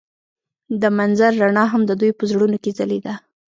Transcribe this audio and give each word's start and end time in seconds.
د 0.81 0.83
منظر 0.97 1.31
رڼا 1.41 1.65
هم 1.73 1.81
د 1.87 1.91
دوی 1.99 2.11
په 2.19 2.23
زړونو 2.31 2.57
کې 2.63 2.71
ځلېده. 2.77 3.13